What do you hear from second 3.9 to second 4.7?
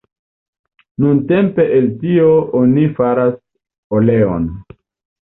oleon.